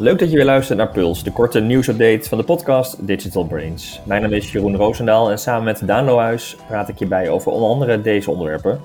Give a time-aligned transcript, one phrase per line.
[0.00, 4.00] Leuk dat je weer luistert naar Puls, de korte nieuwsupdate van de podcast Digital Brains.
[4.04, 7.52] Mijn naam is Jeroen Roosendaal en samen met Daan Lohuis praat ik je bij over
[7.52, 8.80] onder andere deze onderwerpen.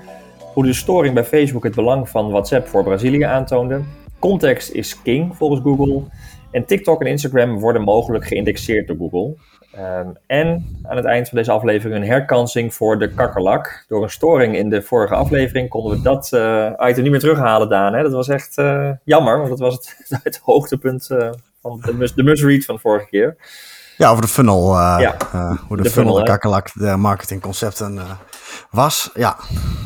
[0.53, 3.81] Hoe de storing bij Facebook het belang van WhatsApp voor Brazilië aantoonde.
[4.19, 6.01] Context is king volgens Google.
[6.51, 9.35] En TikTok en Instagram worden mogelijk geïndexeerd door Google.
[9.75, 13.85] Ehm, en aan het eind van deze aflevering een herkansing voor de kakkerlak.
[13.87, 17.69] Door een storing in de vorige aflevering konden we dat uh, item niet meer terughalen,
[17.69, 17.93] Daan.
[17.93, 18.01] Hè?
[18.01, 21.29] Dat was echt uh, jammer, want dat was het, het hoogtepunt uh,
[21.61, 23.35] van de, de must-read van vorige keer.
[23.97, 24.73] Ja, over de funnel.
[24.79, 25.17] Ja,
[25.67, 27.99] hoe de, de funnel, de kakkerlak, de marketingconcepten
[28.69, 29.09] was.
[29.13, 29.37] Ja,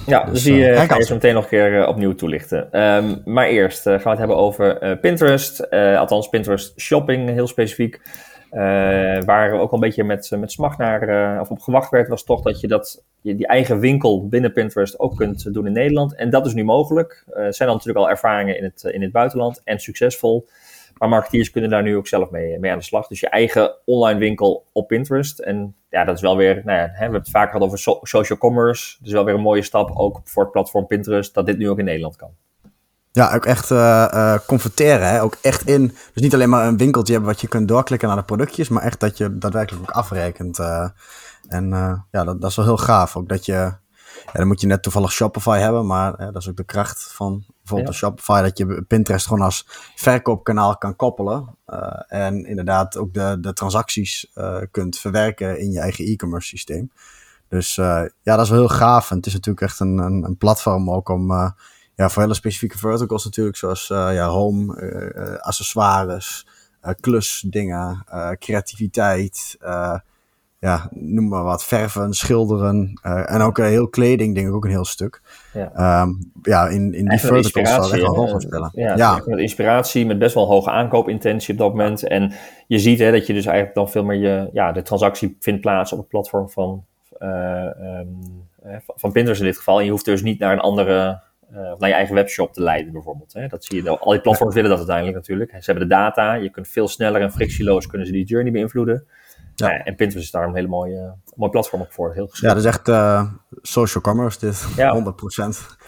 [0.06, 2.82] ja dus, dus die ga je zo meteen nog een keer opnieuw toelichten.
[2.82, 5.70] Um, maar eerst gaan we het hebben over Pinterest.
[5.72, 8.02] althans, Pinterest Shopping heel specifiek.
[8.52, 12.24] Uh, waar ook een beetje met, met smacht naar, uh, of op gewacht werd, was
[12.24, 16.16] toch dat je dat, je die eigen winkel binnen Pinterest ook kunt doen in Nederland.
[16.16, 17.24] En dat is nu mogelijk.
[17.28, 20.48] Uh, zijn dan natuurlijk al ervaringen in het, in het buitenland en succesvol.
[20.98, 23.08] Maar marketeers kunnen daar nu ook zelf mee, mee aan de slag.
[23.08, 25.40] Dus je eigen online winkel op Pinterest.
[25.40, 27.80] En ja, dat is wel weer, nou ja, hè, we hebben het vaak gehad over
[27.80, 28.98] so social commerce.
[29.02, 31.80] Dus wel weer een mooie stap, ook voor het platform Pinterest, dat dit nu ook
[31.80, 32.30] in Nederland kan.
[33.12, 35.10] Ja, ook echt uh, converteren.
[35.10, 35.22] Hè?
[35.22, 35.88] Ook echt in.
[36.14, 38.84] Dus niet alleen maar een winkeltje hebben wat je kunt doorklikken naar de productjes, maar
[38.84, 40.60] echt dat je daadwerkelijk ook afrekent.
[40.60, 40.90] Uh,
[41.48, 41.70] en
[42.12, 43.16] ja, dat, dat, is wel heel gaaf.
[43.16, 43.74] Ook dat je.
[44.26, 47.46] Ja, dan moet je net toevallig Shopify hebben, maar dat is ook de kracht van
[47.58, 48.00] bijvoorbeeld ja.
[48.00, 51.58] Shopify, dat je Pinterest gewoon als verkoopkanaal kan koppelen.
[52.08, 54.32] en inderdaad ook de, de transacties
[54.72, 56.92] kunt verwerken in je eigen e-commerce systeem.
[57.50, 59.12] Dus ja, dat is wel heel gaaf.
[59.12, 61.54] En het is natuurlijk echt een, een, een platform ook om
[61.98, 66.48] ja, voor hele specifieke verticals natuurlijk, zoals uh, ja, home, uh, accessoires,
[67.00, 68.04] klusdingen,
[68.40, 69.58] creativiteit,
[70.60, 74.86] ja, noem maar wat, verven, schilderen en ook heel kleding, denk ik ook een heel
[74.86, 75.22] stuk.
[75.54, 78.72] Ja, um, ja in, in die verticals zal echt wel hoog gaan spelen.
[78.74, 79.22] Ja, ja.
[79.26, 82.08] met inspiratie, met best wel hoge aankoopintentie op dat moment.
[82.08, 82.34] En
[82.68, 85.62] je ziet hè, dat je dus eigenlijk dan veel meer je, ja, de transactie vindt
[85.62, 86.86] plaats op het platform van,
[87.20, 88.46] um,
[88.96, 89.80] van Pinterest in dit geval.
[89.80, 92.92] En je hoeft dus niet naar een andere uh, naar je eigen webshop te leiden
[92.92, 93.34] bijvoorbeeld.
[93.34, 93.48] Hè.
[93.48, 95.52] Dat zie je, al die platforms willen dat uiteindelijk natuurlijk.
[95.52, 99.08] Ze hebben de data, je kunt veel sneller en frictieloos kunnen ze die journey beïnvloeden.
[99.56, 99.84] Ja.
[99.84, 102.14] en Pinterest is daar een hele mooie, mooie platform op voor.
[102.14, 103.32] Heel ja, dat is echt uh,
[103.62, 104.66] social commerce dit.
[104.76, 104.96] Ja.
[105.04, 105.06] 100%.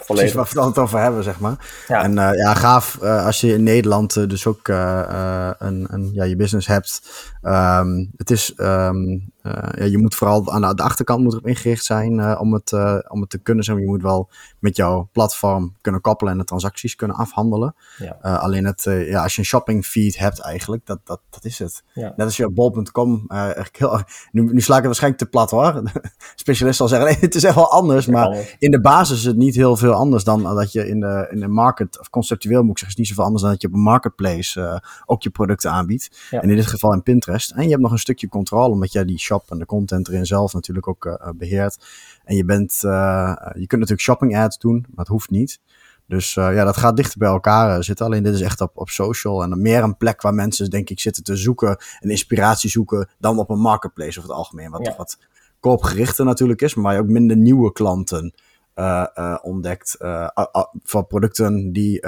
[0.05, 1.83] Precies waar we het over hebben, zeg maar.
[1.87, 2.03] Ja.
[2.03, 6.35] En uh, ja, gaaf uh, als je in Nederland dus ook een, een, ja, je
[6.35, 7.01] business hebt.
[7.41, 11.83] Um, het is um, uh, ja, je moet vooral aan de, achterkant moet erop ingericht
[11.83, 12.73] zijn om, het,
[13.07, 13.79] om het te kunnen zijn.
[13.79, 17.75] Je moet wel met jouw platform kunnen koppelen en de transacties kunnen afhandelen.
[17.97, 18.11] Ja.
[18.21, 21.83] alleen het, ja, als je een shopping feed hebt eigenlijk, dat, dat, dat is het.
[21.93, 22.13] Ja.
[22.15, 23.27] Net als je op bol.com,
[24.31, 25.81] nu, nu sla ik het waarschijnlijk te plat hoor.
[26.35, 28.05] Specialist zal zeggen, nee, het is echt wel anders.
[28.05, 31.27] Maar in de basis is het niet heel veel anders dan dat je in de,
[31.31, 33.67] in de market, of conceptueel moet ik zeggen, is niet zoveel anders dan dat je
[33.67, 36.27] op een marketplace ook je producten aanbiedt.
[36.31, 37.51] En in dit geval in Pinterest.
[37.51, 40.25] En je hebt nog een stukje controle, omdat jij die shop en de content erin
[40.25, 41.77] zelf natuurlijk ook uh, beheert.
[42.23, 45.59] En je bent, uh, je kunt natuurlijk shopping ads doen, maar het hoeft niet.
[46.07, 48.05] Dus uh, ja, dat gaat dichter bij elkaar zitten.
[48.05, 50.99] Alleen dit is echt op, op social en meer een plek waar mensen, denk ik,
[50.99, 54.71] zitten te zoeken en inspiratie zoeken dan op een marketplace over het algemeen.
[54.71, 54.93] Wat, ja.
[54.97, 55.17] wat
[55.59, 58.33] koopgerichter natuurlijk is, maar je ook minder nieuwe klanten
[58.75, 60.27] uh, uh, ontdekt uh,
[60.83, 62.03] voor producten die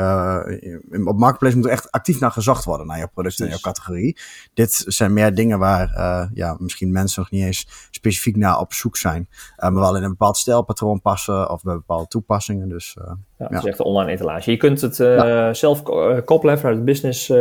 [1.05, 4.17] op Marketplace moeten echt actief naar gezocht worden, naar jouw producten en jouw categorie.
[4.53, 5.89] Dit zijn meer dingen waar
[6.33, 10.09] ja, misschien mensen nog niet eens specifiek naar op zoek zijn, maar wel in een
[10.09, 12.69] bepaald stijlpatroon passen of bij bepaalde toepassingen.
[12.69, 13.45] Dus, ja, ja.
[13.45, 14.51] Het is echt een online etalage.
[14.51, 15.53] Je kunt het ja.
[15.53, 15.83] zelf
[16.25, 17.31] koppelen vanuit het business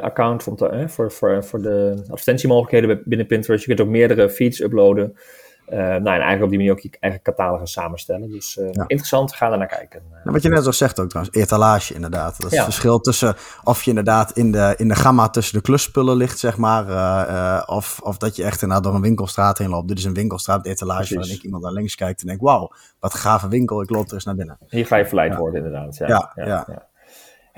[0.00, 3.64] account voor, voor, voor, voor de advertentiemogelijkheden binnen Pinterest.
[3.64, 5.16] Je kunt ook meerdere feeds uploaden.
[5.72, 8.30] Uh, nou, en eigenlijk op die manier ook je eigen catalogus samenstellen.
[8.30, 8.82] Dus uh, ja.
[8.86, 10.02] interessant, ga er naar kijken.
[10.10, 12.40] Nou, wat je net al zegt ook trouwens, etalage inderdaad.
[12.40, 12.64] Dat is ja.
[12.64, 13.34] het verschil tussen
[13.64, 16.88] of je inderdaad in de, in de gamma tussen de klusspullen ligt, zeg maar.
[16.88, 19.88] Uh, of, of dat je echt inderdaad door een winkelstraat heen loopt.
[19.88, 22.70] Dit is een winkelstraat, etalage, waarin ik iemand naar links kijkt en denk, wauw,
[23.00, 24.58] wat een gave winkel, ik loop er eens naar binnen.
[24.68, 25.96] Hier ga je verleid worden inderdaad.
[25.96, 26.32] ja.
[26.34, 26.86] ja.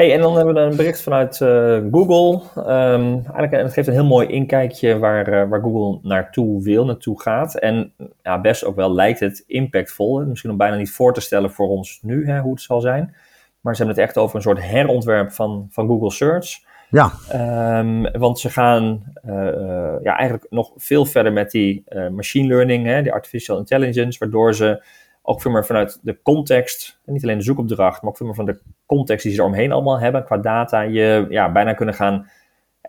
[0.00, 2.41] Hey, en dan hebben we een bericht vanuit uh, Google.
[2.56, 7.20] Um, eigenlijk, het geeft een heel mooi inkijkje waar, uh, waar Google naartoe wil, naartoe
[7.20, 7.55] gaat.
[7.55, 7.93] En
[8.23, 10.25] ja, best ook wel lijkt het impactvol.
[10.26, 13.14] Misschien nog bijna niet voor te stellen voor ons nu hè, hoe het zal zijn.
[13.61, 16.61] Maar ze hebben het echt over een soort herontwerp van, van Google Search.
[16.91, 17.11] Ja.
[17.79, 19.35] Um, want ze gaan uh,
[20.02, 24.82] ja, eigenlijk nog veel verder met die machine learning, hè, die artificial intelligence, waardoor ze
[25.23, 28.35] ook veel meer vanuit de context, en niet alleen de zoekopdracht, maar ook veel meer
[28.35, 32.31] van de context die ze eromheen allemaal hebben qua data, je ja, bijna kunnen gaan,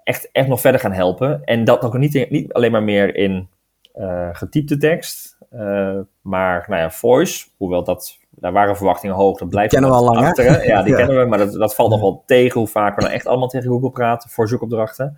[0.03, 1.43] echt, echt nog verder gaan helpen.
[1.43, 3.49] En dat nog niet, niet alleen maar meer in
[3.95, 9.37] uh, getypte tekst, uh, maar nou ja, voice, hoewel dat daar waren verwachtingen hoog.
[9.37, 11.89] Dat blijft kennen we al lang, achter, Ja, die kennen we, maar dat, dat valt
[11.89, 15.17] nog wel tegen hoe vaak we nou echt allemaal tegen Google praten voor zoekopdrachten.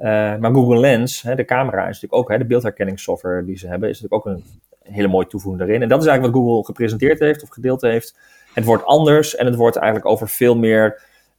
[0.00, 0.06] Uh,
[0.36, 3.88] maar Google Lens, hè, de camera, is natuurlijk ook, hè, de beeldherkenningssoftware die ze hebben,
[3.88, 4.44] is natuurlijk ook een
[4.92, 5.82] hele mooie toevoeging daarin.
[5.82, 8.18] En dat is eigenlijk wat Google gepresenteerd heeft of gedeeld heeft.
[8.54, 10.84] Het wordt anders en het wordt eigenlijk over veel meer,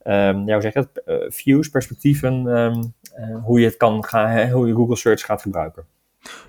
[0.03, 4.05] um, ja, hoe zeg je dat, uh, views, perspectieven, um, uh, hoe je het kan
[4.05, 5.85] gaan, hè, hoe je Google Search gaat gebruiken.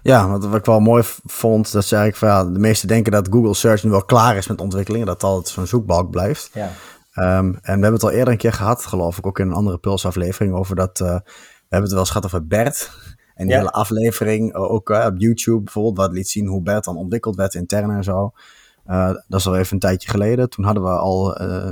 [0.03, 3.29] Ja, wat, ik wel mooi vond, dat ze eigenlijk van, ja, de meesten denken dat
[3.31, 6.51] Google Search nu wel klaar is met ontwikkelingen, dat het altijd zo'n zoekbalk blijft.
[6.55, 6.71] Ja.
[7.39, 9.55] Um, en we hebben het al eerder een keer gehad, geloof ik, ook in een
[9.55, 11.19] andere Puls aflevering, over dat, uh,
[11.73, 12.91] hebben het wel eens gehad over Bert.
[13.35, 16.97] En die hele aflevering, ook uh, op YouTube bijvoorbeeld, wat liet zien hoe Bert dan
[16.97, 18.33] ontwikkeld werd intern en zo.
[18.87, 20.51] Uh, dat is al even een tijdje geleden.
[20.51, 21.71] Toen hadden we al, uh,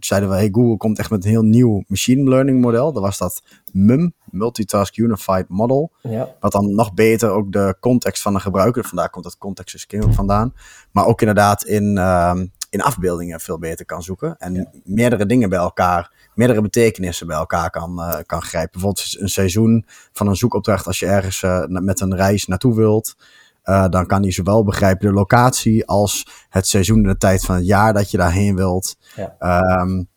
[0.00, 2.92] zeiden we, hey, Google komt echt met een heel nieuw machine learning model.
[2.92, 5.92] Dat was dat MUM, Multitask Unified Model.
[6.02, 6.28] Ja.
[6.40, 9.86] Wat dan nog beter ook de context van de gebruiker, vandaar komt dat context is
[9.86, 10.54] king vandaan.
[10.92, 12.34] Maar ook inderdaad in, uh,
[12.70, 14.36] in afbeeldingen veel beter kan zoeken.
[14.38, 18.72] En meerdere dingen bij elkaar, meerdere betekenissen bij elkaar kan, uh, kan grijpen.
[18.72, 23.16] Bijvoorbeeld een seizoen van een zoekopdracht als je ergens met een reis naartoe wilt.
[23.64, 27.54] Uh, dan kan hij zowel begrijpen de locatie als het seizoen en de tijd van
[27.54, 28.96] het jaar dat je daarheen wilt.
[29.16, 29.80] Ja.
[29.80, 30.08] Um,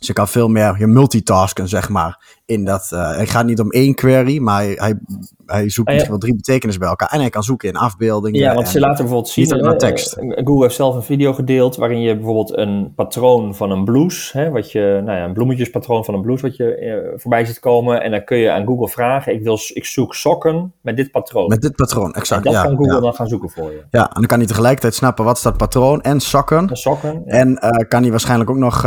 [0.00, 2.18] dus je kan veel meer je multitasken, zeg maar.
[2.46, 4.98] In dat, uh, hij gaat niet om één query, maar hij,
[5.46, 7.08] hij, zoekt ah, misschien wel drie betekenissen bij elkaar.
[7.08, 8.40] En hij kan zoeken in afbeeldingen.
[8.40, 9.64] Ja, want ze laten bijvoorbeeld zien.
[9.64, 10.16] Uh, tekst.
[10.18, 14.50] Google heeft zelf een video gedeeld waarin je bijvoorbeeld een patroon van een blouse, hè,
[14.50, 18.02] wat je, nou ja, een bloemetjespatroon van een blouse, wat je voorbij ziet komen.
[18.02, 21.48] En dan kun je aan Google vragen: ik, wil, ik zoek sokken met dit patroon.
[21.48, 22.46] Met dit patroon, exact.
[22.46, 23.82] En dat ja, kan Google dan gaan zoeken voor je.
[23.90, 26.68] Ja, en dan kan hij tegelijkertijd snappen wat is dat patroon en sokken.
[26.68, 27.22] En sokken.
[27.26, 27.58] En
[27.88, 28.84] kan hij waarschijnlijk ook nog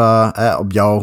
[0.60, 1.03] op jouw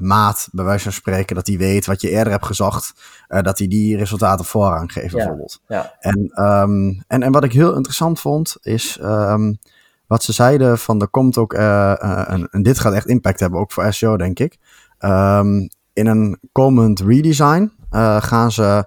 [0.00, 2.94] maat, bij wijze van spreken, dat hij weet wat je eerder hebt gezocht,
[3.28, 5.60] dat hij die resultaten voorrang geeft, bijvoorbeeld.
[5.68, 5.94] Ja.
[6.00, 9.58] En, um, en, en wat ik heel interessant vond, is um,
[10.06, 13.60] wat ze zeiden van er komt ook, uh, en, en, dit gaat echt impact hebben,
[13.60, 14.58] ook voor SEO denk ik.
[14.98, 17.72] Um, in een komend redesign
[18.18, 18.86] gaan ze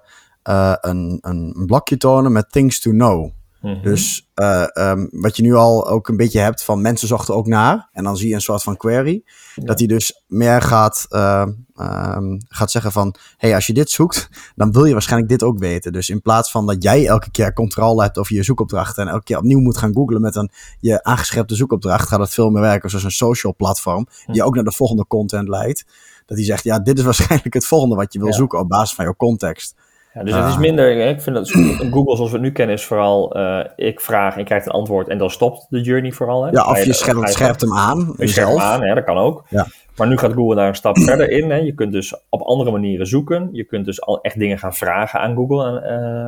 [0.80, 3.30] een, een blokje tonen met things to know.
[3.62, 3.82] Mhm.
[3.82, 7.46] Dus uh, um, wat je nu al ook een beetje hebt van mensen zochten ook
[7.46, 7.88] naar.
[7.92, 9.24] En dan zie je een soort van query.
[9.54, 11.46] Dat hij dus meer gaat, uh,
[11.80, 13.14] um, gaat zeggen van...
[13.36, 15.92] hey, als je dit zoekt, dan wil je waarschijnlijk dit ook weten.
[15.92, 18.98] Dus in plaats van dat jij elke keer controle hebt over je zoekopdracht...
[18.98, 20.50] en elke keer opnieuw moet gaan googlen met een
[20.80, 22.08] je aangeschepte zoekopdracht...
[22.08, 24.06] gaat het veel meer werken zoals een social platform...
[24.26, 25.84] die ook naar de volgende content leidt.
[26.26, 28.58] Dat hij zegt, ja, dit is waarschijnlijk het volgende wat je wil zoeken...
[28.58, 29.74] op basis van jouw context.
[30.14, 30.58] Ja, dus het is ah.
[30.58, 31.50] minder, ik vind dat
[31.94, 35.08] Google zoals we het nu kennen is vooral, uh, ik vraag en krijg een antwoord
[35.08, 36.44] en dan stopt de journey vooral.
[36.44, 36.50] Hè.
[36.50, 38.14] Ja, of je, scherpt, scherpt hem aan.
[38.16, 39.44] Je scherpt hem aan, ja, dat kan ook.
[39.48, 39.66] Ja.
[39.96, 41.50] Maar nu gaat Google daar een stap verder in.
[41.50, 41.56] Hè.
[41.56, 43.48] Je kunt dus op andere manieren zoeken.
[43.52, 45.82] Je kunt dus al echt dingen gaan vragen aan Google,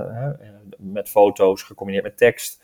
[0.09, 0.49] uh,
[0.79, 2.63] met foto's gecombineerd met tekst.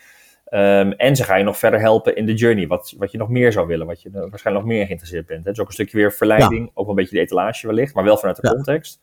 [0.53, 3.29] Um, en ze gaan je nog verder helpen in de journey, wat, wat je nog
[3.29, 5.45] meer zou willen, wat je waarschijnlijk nog meer geïnteresseerd bent.
[5.45, 8.17] Het is ook een stukje weer verleiding, ook een beetje de etalage wellicht, maar wel
[8.17, 9.01] vanuit de context.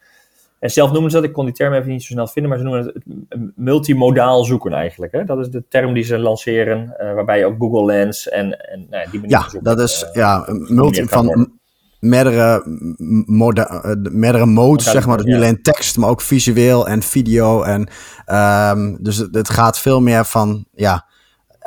[0.59, 2.59] En zelf noemen ze dat, ik kon die term even niet zo snel vinden, maar
[2.59, 2.85] ze noemen
[3.29, 5.11] het multimodaal zoeken eigenlijk.
[5.11, 5.23] Hè?
[5.23, 8.87] Dat is de term die ze lanceren, uh, waarbij je ook Google Lens en, en
[8.89, 11.57] nou, die manier Ja, dat is uh, ja, multi van
[11.99, 12.63] meerdere,
[13.25, 15.17] moda, uh, meerdere modes, zeg maar.
[15.17, 17.63] Dus niet alleen tekst, maar ook visueel en video.
[17.63, 17.89] En,
[18.71, 21.05] um, dus het, het, gaat veel meer van, ja,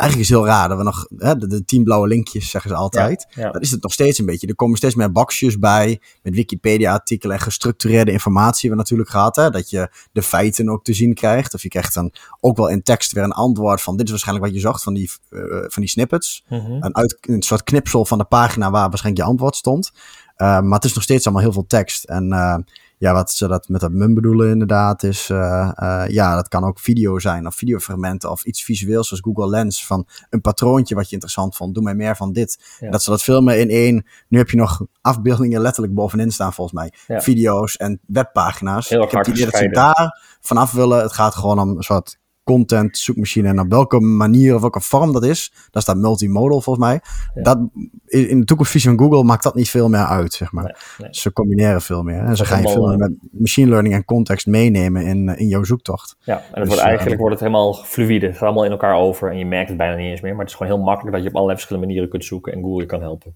[0.01, 2.71] Eigenlijk is het heel raar dat we nog hè, de, de tien blauwe linkjes zeggen
[2.71, 3.27] ze altijd.
[3.31, 4.47] Ja, Dat is het nog steeds een beetje.
[4.47, 8.71] Er komen steeds meer boxjes bij met Wikipedia-artikelen en gestructureerde informatie.
[8.71, 11.55] We natuurlijk gehad, hè, dat je de feiten ook te zien krijgt.
[11.55, 14.47] Of je krijgt dan ook wel in tekst weer een antwoord van dit is waarschijnlijk
[14.47, 16.45] wat je zocht van die, uh, van die snippets.
[16.49, 19.93] Mm een, uit, een soort knipsel van de pagina waar waarschijnlijk je antwoord stond.
[20.37, 22.05] Uh, maar het is nog steeds allemaal heel veel tekst.
[22.05, 22.57] En uh,
[23.01, 26.65] ja, wat ze dat met dat mum bedoelen inderdaad is, uh, uh, ja, dat kan
[26.65, 31.07] ook video zijn of videofragmenten of iets visueels zoals Google Lens van een patroontje wat
[31.07, 31.75] je interessant vond.
[31.75, 32.77] Doe mij meer van dit.
[32.81, 32.91] Ja.
[32.91, 34.07] Dat ze dat filmen in één.
[34.29, 36.93] Nu heb je nog afbeeldingen letterlijk bovenin staan volgens mij.
[37.07, 37.21] Ja.
[37.21, 38.89] Video's en webpagina's.
[38.89, 41.03] Heel Ik heb die dat ze daar vanaf willen.
[41.03, 45.13] Het gaat gewoon om een soort content zoekmachine en op welke manier of welke vorm
[45.13, 45.53] dat is.
[45.71, 47.01] Dat staat multimodal volgens mij.
[47.43, 47.59] Dat,
[48.07, 50.97] in de toekomstvisie van Google maakt dat niet veel meer uit, zeg maar.
[51.11, 52.19] Ze combineren veel meer.
[52.19, 55.65] En ze gaan je veel meer met machine learning en context meenemen in, in jouw
[55.65, 56.17] zoektocht.
[56.21, 58.27] Ja, en het dus, wordt, eigenlijk wordt het helemaal fluïde.
[58.27, 60.33] Het gaat allemaal in elkaar over en je merkt het bijna niet eens meer.
[60.33, 62.63] Maar het is gewoon heel makkelijk dat je op allerlei verschillende manieren kunt zoeken en
[62.63, 63.35] Google je kan helpen.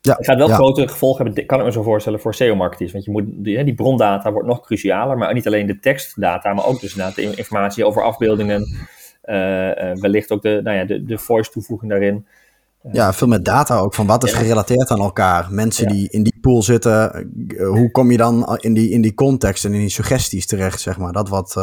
[0.00, 2.92] Ja, het gaat wel grote gevolgen hebben, kan ik me zo voorstellen, voor SEO-marketeers.
[2.92, 6.66] Want je moet, die, die, brondata wordt nog crucialer, maar niet alleen de tekstdata, maar
[6.66, 8.88] ook dus de informatie over afbeeldingen.
[9.24, 9.36] Uh,
[9.94, 12.26] wellicht ook de, nou ja, de, de voice-toevoeging daarin.
[12.92, 15.46] Ja, veel met data ook, van wat is gerelateerd aan elkaar.
[15.50, 19.64] Mensen die in die pool zitten, hoe kom je dan in die, in die context
[19.64, 21.12] en in die suggesties terecht, zeg maar.
[21.12, 21.56] Dat wat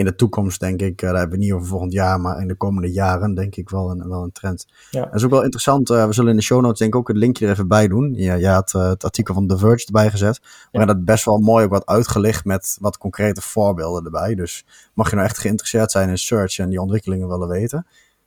[0.00, 2.54] in de toekomst, denk ik, daar hebben we niet over volgend jaar, maar in de
[2.54, 4.66] komende jaren, denk ik wel een, wel een trend.
[4.90, 5.04] Ja.
[5.04, 5.88] Dat is ook wel interessant.
[5.88, 8.14] we zullen in de show notes, denk ik, ook het linkje er even bij doen.
[8.14, 10.40] Ja, jij had het artikel van The Verge erbij gezet.
[10.72, 14.34] Maar dat best wel mooi ook wat uitgelicht met wat concrete voorbeelden erbij.
[14.34, 14.64] Dus
[14.94, 17.86] mag je nou echt geïnteresseerd zijn in search en die ontwikkelingen willen weten.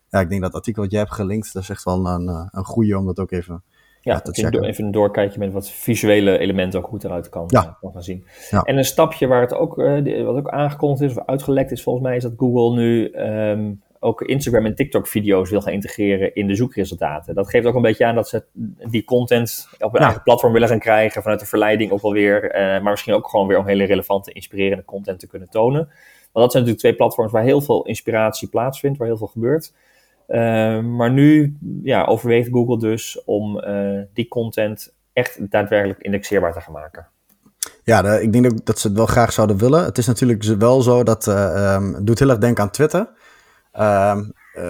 [0.10, 2.66] Ja, ik denk dat artikel wat jij hebt gelinkt, dat is echt wel een, een
[2.66, 3.64] goede om dat ook even
[4.04, 4.22] ja,
[4.62, 7.78] even een doorkijkje met wat visuele elementen ook goed eruit kan, ja.
[7.82, 8.26] kan gaan zien.
[8.64, 12.06] En een stapje waar het ook, uh, wat ook aangekondigd is of uitgelekt is volgens
[12.06, 16.48] mij, is dat Google nu ehm, ook Instagram en TikTok video's wil gaan integreren in
[16.48, 17.36] de zoekresultaten.
[17.36, 18.44] Dat geeft ook een beetje aan dat ze
[18.90, 22.44] die content op hun eigen platform willen gaan krijgen vanuit de verleiding ook wel weer.
[22.44, 25.80] Uh, maar misschien ook gewoon weer om hele relevante, inspirerende content te kunnen tonen.
[25.80, 29.74] Want dat zijn natuurlijk twee platforms waar heel veel inspiratie plaatsvindt, waar heel veel gebeurt.
[30.28, 36.62] Uh, maar nu ja, overweegt Google dus om uh, die content echt daadwerkelijk indexeerbaar te
[36.62, 37.08] gaan maken.
[37.84, 39.84] Ja, ik denk dat, dat ze het wel graag zouden willen.
[39.84, 43.10] Het is natuurlijk wel zo dat uh, um, het doet heel erg denken aan Twitter.
[43.72, 44.24] Ehm,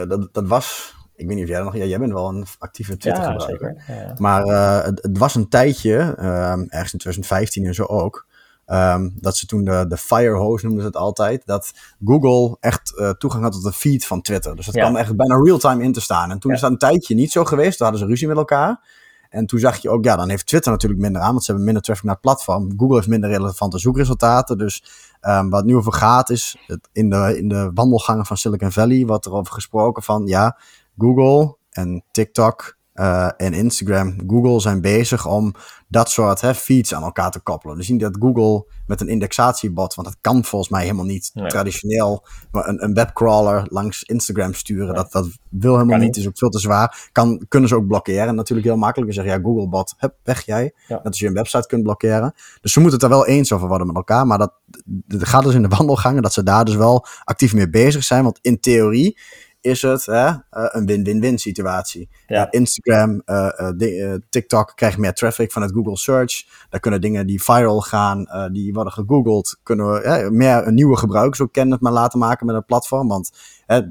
[0.07, 2.97] dat, dat was, ik weet niet of jij nog, ja, jij bent wel een actieve
[2.97, 3.83] Twitter gebruiker.
[3.87, 4.13] Ja, ja.
[4.17, 4.43] Maar
[4.83, 8.27] het, het, was een tijdje, ehm, ergens in 2015 en zo ook,
[8.67, 11.45] Um, dat ze toen de, de firehose noemden ze het altijd.
[11.45, 11.71] Dat
[12.05, 14.55] Google echt uh, toegang had tot de feed van Twitter.
[14.55, 14.81] Dus dat ja.
[14.81, 16.31] kwam echt bijna real-time in te staan.
[16.31, 17.77] En toen is dat een tijdje niet zo geweest.
[17.77, 19.01] Toen hadden ze ruzie met elkaar.
[19.29, 21.31] En toen zag je ook, ja, dan heeft Twitter natuurlijk minder aan.
[21.31, 22.73] Want ze hebben minder traffic naar het platform.
[22.77, 24.57] Google heeft minder relevante zoekresultaten.
[24.57, 24.83] Dus
[25.21, 29.05] um, wat nu over gaat is, het, in, de, in de wandelgangen van Silicon Valley
[29.05, 30.57] wordt er over gesproken van, ja,
[30.97, 35.53] Google en TikTok uh, en Instagram, Google zijn bezig om
[35.87, 37.77] dat soort hè, feeds aan elkaar te koppelen.
[37.77, 42.25] Dus niet dat Google met een indexatiebot, want dat kan volgens mij helemaal niet traditioneel,
[42.51, 46.49] maar een, een webcrawler langs Instagram sturen, dat, dat wil helemaal niet, is ook veel
[46.49, 47.09] te zwaar.
[47.11, 49.09] Kan, kunnen ze ook blokkeren, natuurlijk heel makkelijk.
[49.09, 50.73] We zeggen, ja, Googlebot, hup, weg jij.
[50.87, 50.99] Ja.
[51.03, 52.33] Dat je een website kunt blokkeren.
[52.61, 54.53] Dus ze moeten het er wel eens over worden met elkaar, maar dat,
[54.85, 58.23] dat gaat dus in de wandelgangen, dat ze daar dus wel actief mee bezig zijn,
[58.23, 59.17] want in theorie
[59.63, 62.09] is het hè, uh, een win-win-win situatie.
[62.27, 62.51] Ja.
[62.51, 66.45] Instagram, uh, TikTok krijgt meer traffic vanuit Google Search.
[66.69, 71.53] Daar kunnen dingen die viral gaan, die worden gegoogeld, kunnen we meer nieuwe gebruikers ook
[71.53, 73.07] kennen maar laten maken met het platform.
[73.07, 73.31] Want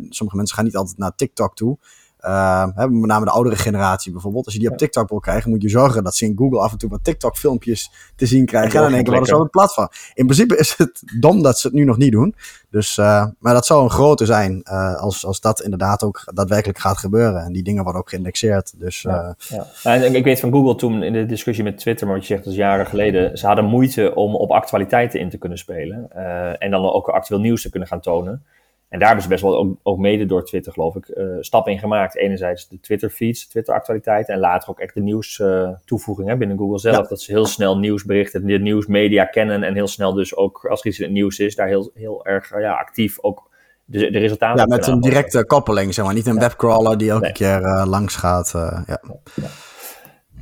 [0.09, 1.79] sommige mensen gaan niet altijd naar TikTok toe.
[2.27, 4.45] Uh, met name de oudere generatie bijvoorbeeld.
[4.45, 6.73] Als je die op TikTok wil krijgen, moet je zorgen dat ze in Google af
[6.73, 8.77] en toe wat TikTok-filmpjes te zien krijgen.
[8.77, 9.89] En dan denken, wat is zo het platform?
[10.15, 12.35] In principe is het dom dat ze het nu nog niet doen.
[12.71, 16.79] Dus, uh, maar dat zou een grote zijn uh, als, als dat inderdaad ook daadwerkelijk
[16.79, 17.45] gaat gebeuren.
[17.45, 18.81] En die dingen worden ook geïndexeerd.
[18.81, 19.67] Dus, ja, ja.
[19.83, 22.45] En ik weet van Google toen in de discussie met Twitter, maar wat je zegt,
[22.45, 23.39] dat is jaren geleden.
[23.39, 26.11] Ze hadden moeite om op actualiteiten in te kunnen spelen.
[26.59, 28.43] en dan ook actueel nieuws te kunnen gaan tonen.
[28.93, 31.73] En daar hebben ze best wel ook, ook mede door Twitter, geloof ik, uh, stappen
[31.73, 32.17] in gemaakt.
[32.17, 34.35] Enerzijds de Twitter-feeds, Twitter-actualiteiten.
[34.35, 37.09] En later ook echt de nieuws-toevoeging uh, binnen Google zelf.
[37.09, 39.63] Dat ze heel snel nieuwsberichten, de nieuwsmedia kennen.
[39.63, 42.27] En heel snel dus ook, als er iets in het nieuws is, daar heel, heel
[42.27, 43.51] erg ja, actief ook
[43.85, 46.15] de, de resultaten Ja, met een directe koppeling, zeg maar.
[46.15, 48.51] Niet een webcrawler die elke keer langs gaat.
[48.87, 49.01] ja.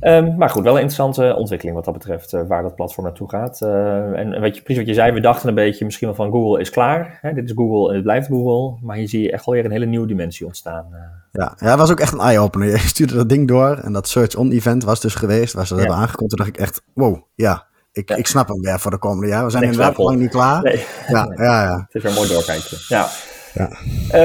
[0.01, 3.29] Um, maar goed, wel een interessante ontwikkeling wat dat betreft, uh, waar dat platform naartoe
[3.29, 3.59] gaat.
[3.63, 6.31] Uh, en weet je, precies wat je zei, we dachten een beetje misschien wel van
[6.31, 7.19] Google is klaar.
[7.21, 7.33] Hè?
[7.33, 8.77] Dit is Google en het blijft Google.
[8.81, 10.85] Maar hier zie je echt alweer een hele nieuwe dimensie ontstaan.
[10.91, 10.99] Uh.
[11.31, 12.67] Ja, ja, was ook echt een eye-opener.
[12.71, 15.73] Je stuurde dat ding door en dat Search On event was dus geweest, waar ze
[15.73, 15.87] dat ja.
[15.87, 16.37] hebben aangekondigd.
[16.37, 18.15] Toen dacht ik echt, wow, ja, ik, ja.
[18.15, 19.45] ik snap hem weer voor de komende jaren.
[19.45, 20.61] We zijn inderdaad lang niet klaar.
[20.61, 20.85] Nee.
[21.07, 21.37] Ja, nee.
[21.37, 21.77] ja, ja.
[21.91, 22.77] Het is weer mooi doorkijken.
[22.87, 23.07] Ja.
[23.53, 23.69] Ja.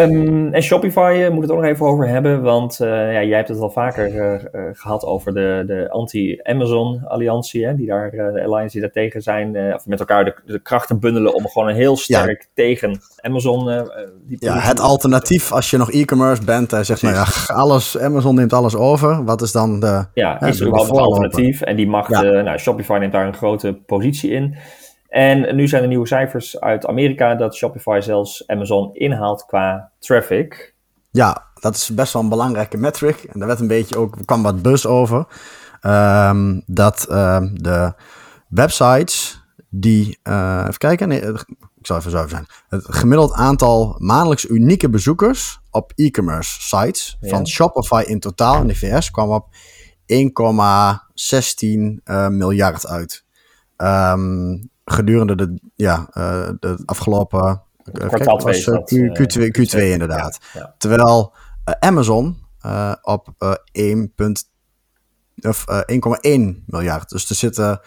[0.02, 3.37] Um, en Shopify uh, moet het ook nog even over hebben, want uh, ja, jij
[3.37, 8.80] hebt het al vaker uh, gehad over de, de anti-Amazon-alliantie, die daar, de alliance die
[8.80, 12.42] daar tegen zijn, of met elkaar de, de, krachten bundelen om gewoon een heel sterk
[12.42, 12.49] ja.
[12.54, 13.88] tegen Amazon.
[14.28, 18.35] die ja, het alternatief als je nog e-commerce bent, uh, zeg maar, ja, alles, Amazon
[18.35, 19.25] neemt alles over.
[19.25, 20.04] Wat is dan de.
[20.14, 21.61] Ja, is er überhaupt een alternatief?
[21.61, 24.56] En die mag, nou, Shopify neemt daar een grote positie in.
[25.16, 30.75] En nu zijn er nieuwe cijfers uit Amerika dat Shopify zelfs Amazon inhaalt qua traffic.
[31.11, 33.16] Ja, dat is best wel een belangrijke metric.
[33.16, 35.26] En daar werd een beetje ook, kwam wat bus over.
[35.82, 37.92] Um, dat um, de
[38.49, 41.46] websites die, uh, even kijken, nee, ik
[41.87, 42.46] zal even zo zijn.
[42.68, 47.28] Het gemiddeld aantal maandelijks unieke bezoekers op e-commerce sites ja.
[47.28, 49.56] van Shopify in totaal in de VS kwam op 1,16
[52.04, 53.25] uh, miljard uit.
[53.76, 59.78] Um, gedurende de, ja, uh, de afgelopen uh, kwartaal kijk, was, uh, Q, 2 Q2
[59.78, 60.38] inderdaad.
[60.52, 60.75] Ja, ja.
[60.78, 61.35] Terwijl
[61.81, 62.37] Amazon
[63.02, 63.28] op
[63.73, 64.12] 1,
[65.40, 67.09] of 1,1 miljard.
[67.09, 67.81] Dus er zitten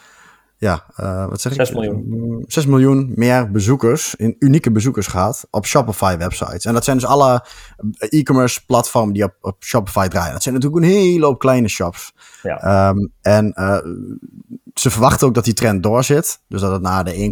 [0.60, 1.76] ja, uh, wat zeg 6 ik?
[1.76, 2.44] miljoen.
[2.48, 6.66] 6 miljoen meer bezoekers, in unieke bezoekers gaat op Shopify websites.
[6.66, 7.46] En dat zijn dus alle
[7.98, 10.34] e-commerce platformen die op, op Shopify draaien.
[10.34, 12.14] Dat zijn natuurlijk een hele hoop kleine shops.
[12.44, 12.90] Ja.
[12.90, 13.78] Um, en uh,
[14.80, 16.42] ze verwachten ook dat die trend doorzit.
[16.48, 17.32] Dus dat het naar de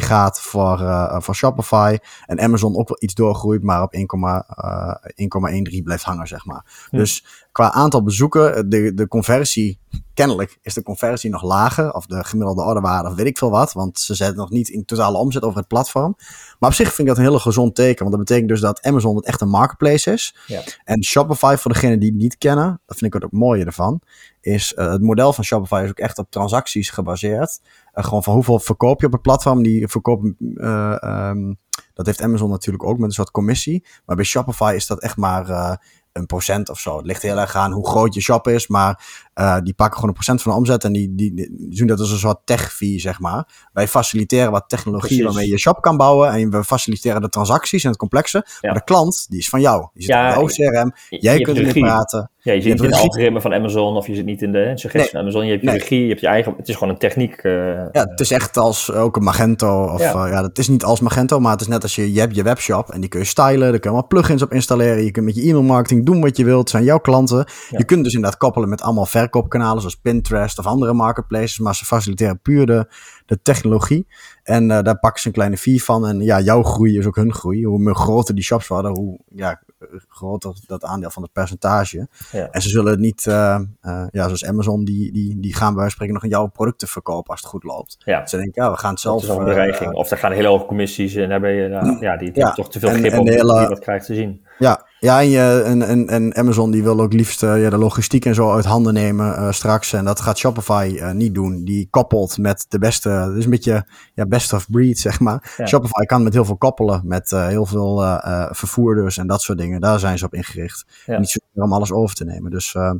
[0.00, 1.98] gaat voor, uh, voor Shopify.
[2.26, 6.88] En Amazon ook wel iets doorgroeit, maar op 1,13 blijft hangen, zeg maar.
[6.90, 9.78] Dus qua aantal bezoeken, de, de conversie,
[10.14, 11.92] kennelijk is de conversie nog lager.
[11.92, 13.72] Of de gemiddelde orderwaarde, of weet ik veel wat.
[13.72, 16.14] Want ze zetten nog niet in totale omzet over het platform.
[16.58, 17.98] Maar op zich vind ik dat een hele gezond teken.
[17.98, 20.36] Want dat betekent dus dat Amazon het echt een marketplace is.
[20.46, 20.62] Ja.
[20.84, 24.00] En Shopify, voor degenen die het niet kennen, dat vind ik het ook mooie ervan.
[24.40, 27.60] Is uh, het model van Shopify is ook echt op transacties gebaseerd.
[27.94, 29.62] Uh, gewoon van hoeveel verkoop je op het platform.
[29.62, 31.58] Die verkoop, uh, um,
[31.92, 33.84] dat heeft Amazon natuurlijk ook met een soort commissie.
[34.06, 35.78] Maar bij Shopify is dat echt maar
[36.14, 36.96] een procent of zo.
[36.96, 39.04] Het ligt heel erg aan hoe groot je shop is, maar
[39.34, 42.00] uh, die pakken gewoon een procent van de omzet en die, die, die doen dat
[42.00, 43.68] als een soort tech-fee, zeg maar.
[43.72, 45.24] Wij faciliteren wat technologie Precies.
[45.24, 48.46] waarmee je shop kan bouwen en we faciliteren de transacties en het complexe.
[48.60, 49.88] Maar de klant, die is van jou.
[49.94, 52.30] Die zit ja, in jouw CRM, jij kunt ermee praten.
[52.44, 54.72] Ja, je zit niet in de algoritme van Amazon of je zit niet in de
[54.74, 55.44] suggestie van Amazon.
[55.44, 56.54] Je hebt je regie, je hebt je eigen...
[56.56, 57.42] Het is gewoon een techniek.
[57.42, 57.52] Uh,
[57.92, 59.84] ja, het is echt als ook een Magento.
[59.84, 60.24] Of, ja.
[60.24, 62.34] Uh, ja, het is niet als Magento, maar het is net als je, je hebt
[62.34, 63.60] je webshop en die kun je stylen.
[63.60, 65.04] Daar kun je allemaal plugins op installeren.
[65.04, 66.60] Je kunt met je e-mail marketing doen wat je wilt.
[66.60, 67.46] Het zijn jouw klanten.
[67.70, 71.58] Je kunt dus inderdaad koppelen met allemaal verkoopkanalen zoals Pinterest of andere marketplaces.
[71.58, 72.86] Maar ze faciliteren puur de,
[73.26, 74.06] de technologie.
[74.42, 76.06] En uh, daar pakken ze een kleine fee van.
[76.06, 77.64] En ja, jouw groei is ook hun groei.
[77.64, 79.62] Hoe meer groter die shops worden, hoe ja,
[80.08, 82.08] groter dat aandeel van het percentage.
[82.34, 82.48] Ja.
[82.50, 85.88] En ze zullen het niet, uh, uh, ja, zoals Amazon, die, die, die gaan bij
[85.88, 87.96] spreken nog in jouw producten verkopen als het goed loopt.
[87.98, 88.26] Ja.
[88.26, 89.20] Ze denken, ja, we gaan het zelf...
[89.20, 89.92] Dat is een bedreiging.
[89.92, 92.78] of er gaan hele hoge commissies en daar ben je, ja, die, die toch te
[92.78, 94.46] veel grip op hele, die wat krijgt te zien.
[94.58, 97.76] Ja, ja, en, je, en, en, en Amazon die wil ook liefst uh, ja, de
[97.76, 99.92] logistiek en zo uit handen nemen uh, straks.
[99.92, 101.64] En dat gaat Shopify uh, niet doen.
[101.64, 105.54] Die koppelt met de beste, het is een beetje ja, best of breed, zeg maar.
[105.56, 105.66] Ja.
[105.66, 108.18] Shopify kan met heel veel koppelen, met heel veel
[108.50, 109.80] vervoerders en dat soort dingen.
[109.80, 110.84] Daar zijn ze op ingericht.
[111.06, 111.18] Ja.
[111.18, 112.50] Niet zozeer om alles over te nemen.
[112.50, 112.96] Dus ehm,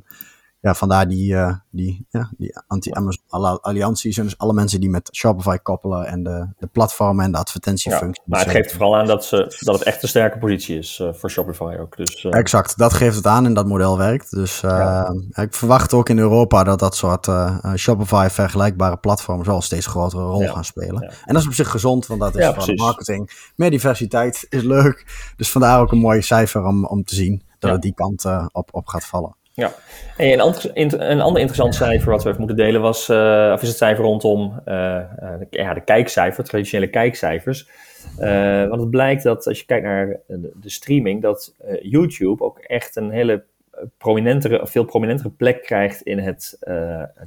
[0.64, 4.18] ja, vandaar die, uh, die, ja, die anti-Amazon-allianties.
[4.18, 8.16] En dus alle mensen die met Shopify koppelen en de, de platformen en de advertentiefuncties.
[8.16, 10.98] Ja, maar het geeft vooral aan dat, ze, dat het echt een sterke positie is
[10.98, 11.96] uh, voor Shopify ook.
[11.96, 12.34] Dus, uh...
[12.34, 14.30] Exact, dat geeft het aan en dat model werkt.
[14.30, 15.14] Dus ja.
[15.30, 17.28] ik verwacht ook in Europa dat dat soort
[17.76, 20.52] Shopify vergelijkbare platformen zal steeds grotere rol ja.
[20.52, 21.02] gaan spelen.
[21.02, 23.50] En dat is op zich gezond, want dat is voor marketing.
[23.56, 25.32] Meer diversiteit is leuk.
[25.36, 28.68] Dus vandaar ook een mooi cijfer om, om te zien dat het die kant op,
[28.72, 29.36] op gaat vallen.
[29.56, 29.74] Ja,
[30.16, 33.62] en een, ander, een ander interessant cijfer wat we even moeten delen was, uh, of
[33.62, 35.00] is het cijfer rondom uh,
[35.38, 37.68] de, ja, de kijkcijfer, traditionele kijkcijfers.
[38.18, 42.58] Uh, want het blijkt dat als je kijkt naar de, de streaming, dat YouTube ook
[42.58, 43.44] echt een hele
[43.98, 46.58] prominentere, veel prominentere plek krijgt in het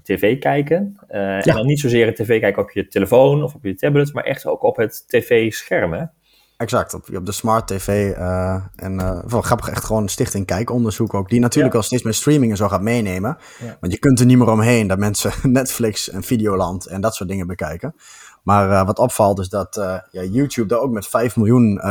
[0.04, 0.98] tv kijken.
[1.10, 1.42] Ja.
[1.42, 4.24] En dan niet zozeer het tv kijken op je telefoon of op je tablet, maar
[4.24, 6.10] echt ook op het tv-scherm.
[6.58, 8.18] Exact, op, op de smart tv.
[8.18, 11.30] Uh, en uh, wel grappig, echt gewoon Stichting Kijkonderzoek ook.
[11.30, 13.38] Die natuurlijk al steeds meer streaming en zo gaat meenemen.
[13.80, 17.30] Want je kunt er niet meer omheen dat mensen Netflix en Videoland en dat soort
[17.30, 17.96] dingen bekijken.
[18.44, 19.76] Maar uh, wat opvalt is dat
[20.12, 21.82] ja, YouTube daar ook met 5 miljoen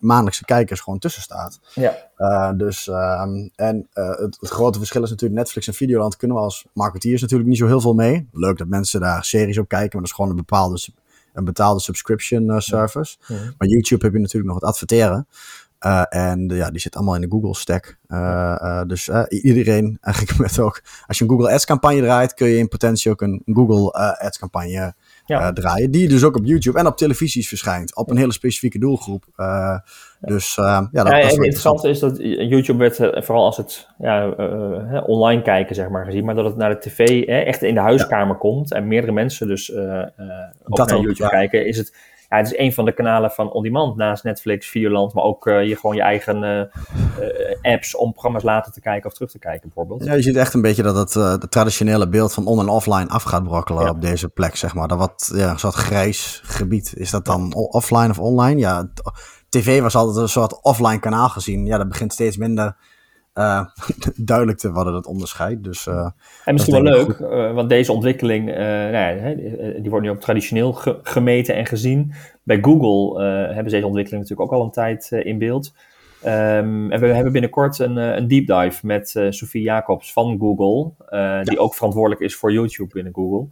[0.00, 1.60] maandelijkse kijkers gewoon tussen staat.
[1.74, 2.52] Ja.
[2.52, 6.66] dus, ehm, en het, het, grote verschil is natuurlijk Netflix en Videoland kunnen we als
[6.72, 8.28] marketeers natuurlijk niet zo heel veel mee.
[8.32, 10.78] Leuk dat mensen daar series op kijken, maar dat is gewoon een bepaalde
[11.32, 13.16] een betaalde subscription uh, service.
[13.28, 15.26] Maar YouTube heb je natuurlijk nog het adverteren.
[15.86, 17.98] Uh, en ja, die zit allemaal in de Google stack.
[18.08, 22.58] Uh, dus iedereen, eigenlijk met ook, als je een Google Ads campagne draait, kun je
[22.58, 24.94] in potentie ook een Google Ads campagne
[25.36, 25.52] ja.
[25.52, 25.90] draaien.
[25.90, 27.96] Die dus ook op YouTube en op televisies verschijnt.
[27.96, 29.24] Op een hele specifieke doelgroep.
[30.20, 34.30] Dus uh, ja, dat, dat het interessante is dat YouTube werd vooral als het ja,
[35.06, 38.36] online kijken, zeg maar, gezien, maar dat het naar de tv echt in de huiskamer
[38.36, 39.66] komt en meerdere mensen dus
[40.64, 41.94] dat naar YouTube kijken, is het,
[42.28, 45.76] ja, het is een van de kanalen van on-demand naast Netflix, Videoland, maar ook je
[45.80, 46.70] gewoon je eigen
[47.62, 50.04] apps om programma's later te kijken of terug te kijken, bijvoorbeeld.
[50.04, 53.08] Ja, je ziet echt een beetje dat het, het traditionele beeld van on- en offline
[53.08, 54.88] af gaat brokkelen op deze plek, zeg maar.
[54.88, 56.92] Dat wat, ja, een soort grijs gebied.
[56.96, 58.60] Is dat dan offline of online?
[58.60, 58.88] Ja,
[59.48, 61.64] tv was altijd een soort offline kanaal gezien.
[61.64, 62.76] Ja, dat begint steeds minder
[63.38, 63.64] uh,
[64.16, 65.64] duidelijk te worden, dat onderscheid.
[65.64, 66.10] Dus, uh,
[66.44, 68.46] en misschien wel leuk, uh, want deze ontwikkeling,
[68.90, 69.36] nou
[69.80, 72.12] die wordt nu ook traditioneel ge gemeten en gezien.
[72.42, 75.72] Bij Google hebben ze deze ontwikkeling natuurlijk ook al een tijd in beeld.
[76.24, 80.92] Um, en we hebben binnenkort een, een deep dive met Sophie Jacobs van Google,
[81.44, 81.60] die ja.
[81.60, 83.46] ook verantwoordelijk is voor YouTube binnen Google.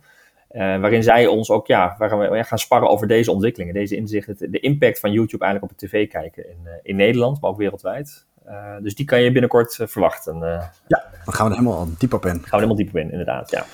[0.81, 4.61] Waarin zij ons ook ja, waar we gaan sparren over deze ontwikkelingen, deze inzichten, de
[4.61, 8.27] impact van YouTube eigenlijk op het tv kijken in, in Nederland, maar ook wereldwijd.
[8.49, 10.39] Uh, dus die kan je binnenkort verwachten.
[10.87, 12.31] ja, dan gaan we er helemaal diep op in.
[12.31, 13.51] Gaan we er helemaal diep op in, inderdaad.
[13.51, 13.65] Ja.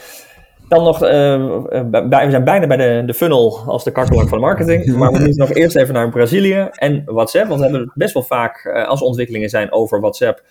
[0.68, 4.87] Dan nog, we zijn bijna bij de, de funnel als de kakkelak van de marketing.
[4.96, 7.48] Maar we moeten nog eerst even naar Brazilië en WhatsApp.
[7.48, 10.42] Want we hebben best wel vaak als ontwikkelingen zijn over WhatsApp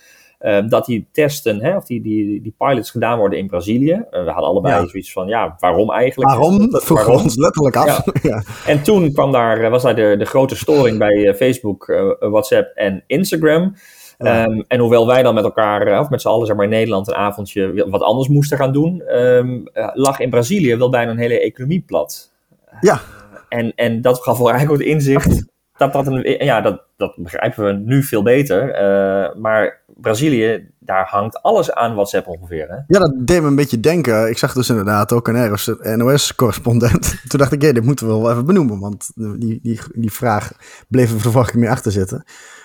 [0.68, 4.04] dat die testen, hè, of die, die, die pilots gedaan worden in Brazilië.
[4.10, 6.30] we hadden allebei zoiets van, ja, waarom eigenlijk?
[6.30, 6.68] Waarom?
[6.70, 8.04] Vroegen ons letterlijk af.
[8.22, 8.42] Ja.
[8.66, 11.86] En toen kwam daar, was daar de, de grote storing bij Facebook,
[12.20, 13.74] WhatsApp en Instagram.
[14.22, 17.08] Ehm, en hoewel wij dan met elkaar, of met z'n allen zeg maar in Nederland,
[17.08, 19.60] een avondje wat anders moesten gaan doen, ehm,
[19.94, 22.32] lag in Brazilië wel bijna een hele economie plat.
[22.80, 23.00] Ja.
[23.48, 27.64] En, en dat gaf wel eigenlijk het inzicht dat dat een, ja, dat, dat begrijpen
[27.64, 28.68] we nu veel beter.
[28.68, 32.68] Uh, maar Brazilië, daar hangt alles aan WhatsApp ongeveer.
[32.68, 32.74] Hè?
[32.74, 34.28] Ja, dat deed me een beetje denken.
[34.28, 37.14] Ik zag dus inderdaad ook een NOS-correspondent.
[37.28, 38.78] Toen dacht ik, ja, dit moeten we wel even benoemen.
[38.78, 40.52] Want die, die, die vraag
[40.88, 42.24] bleef er vervolgens meer achter zitten.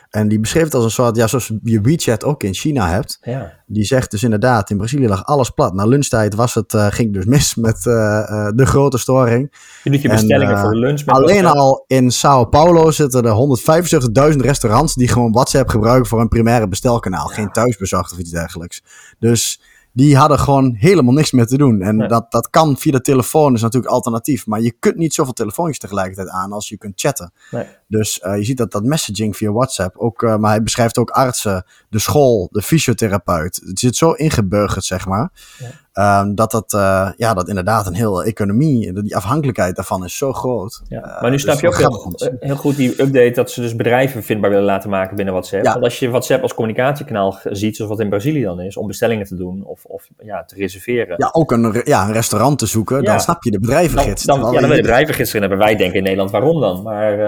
[0.09, 3.17] En die beschreef het als een soort, ja, zoals je WeChat ook in China hebt.
[3.21, 3.53] Ja.
[3.65, 5.73] Die zegt dus inderdaad, in Brazilië lag alles plat.
[5.73, 9.55] Na lunchtijd was het, uh, ging dus mis met uh, de grote storing.
[9.83, 11.05] Je doet je bestellingen en, voor de lunch.
[11.05, 16.21] Met alleen al in Sao Paulo zitten er 175.000 restaurants die gewoon WhatsApp gebruiken voor
[16.21, 17.27] een primaire bestelkanaal.
[17.27, 18.83] Geen thuisbezorgd of iets dergelijks.
[19.19, 19.61] Dus
[19.97, 21.81] die hadden gewoon helemaal niks meer te doen.
[21.81, 24.45] En dat, dat kan via de telefoon, is natuurlijk alternatief.
[24.45, 27.33] Maar je kunt niet zoveel telefoontjes tegelijkertijd aan als je kunt chatten.
[27.51, 27.65] Nee.
[27.87, 31.09] Dus uh, je ziet dat dat messaging via WhatsApp ook, uh, maar hij beschrijft ook
[31.09, 33.61] artsen, de school, de fysiotherapeut.
[33.65, 35.31] Het zit zo ingeburgerd, zeg maar.
[35.59, 35.71] Ja.
[35.99, 40.33] Um, dat dat, uh, ja, dat inderdaad een hele economie, die afhankelijkheid daarvan is zo
[40.33, 40.81] groot.
[40.87, 40.99] Ja.
[40.99, 44.23] maar nu dus snap je ook heel, heel, goed die update dat ze dus bedrijven
[44.23, 45.63] vindbaar willen laten maken binnen WhatsApp.
[45.65, 45.71] Ja.
[45.71, 49.25] Want als je WhatsApp als communicatiekanaal ziet, zoals wat in Brazilië dan is, om bestellingen
[49.25, 51.15] te doen of, of ja, te reserveren.
[51.17, 54.23] Ja, ook een, ja, een restaurant te zoeken, dan snap je de bedrijvengids.
[54.23, 55.59] Dan, dan, ja, dan wil je de bedrijvengids erin hebben.
[55.59, 56.83] Wij denken in Nederland, waarom dan?
[56.83, 57.19] Maar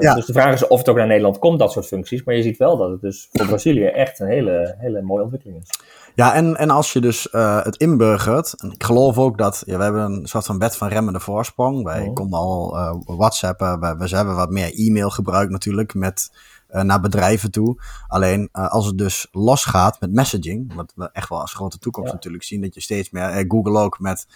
[0.00, 2.24] uh, dus de vraag is of het ook naar Nederland komt, dat soort functies.
[2.24, 5.60] Maar je ziet wel dat het dus voor Brazilië echt een hele, hele mooie ontwikkeling
[5.62, 5.68] is.
[6.14, 9.76] Ja, en, en als je dus uh, het inburgert, en ik geloof ook dat, ja,
[9.76, 11.84] we hebben een soort van wet van remmende voorsprong.
[11.84, 12.14] Wij oh.
[12.14, 16.30] konden al uh, whatsappen, we, we hebben wat meer e-mail gebruikt natuurlijk met,
[16.72, 17.82] uh, naar bedrijven toe.
[18.06, 22.14] Alleen als het dus losgaat met messaging, wat we echt wel als grote toekomst ja.
[22.14, 24.26] natuurlijk zien, dat je steeds meer, Google ook met,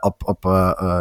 [0.00, 0.44] op, op,